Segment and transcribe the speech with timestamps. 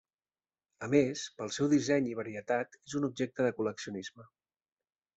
[0.87, 4.31] A més, pel seu disseny i varietat és un objecte de col·leccionisme.